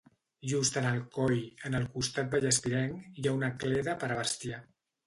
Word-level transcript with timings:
Just 0.51 0.79
en 0.81 0.87
el 0.91 0.97
coll, 1.17 1.43
en 1.69 1.79
el 1.81 1.85
costat 1.99 2.35
vallespirenc, 2.35 3.05
hi 3.21 3.29
ha 3.31 3.39
una 3.43 3.55
cleda 3.65 3.99
per 4.05 4.13
a 4.17 4.21
bestiar. 4.25 4.69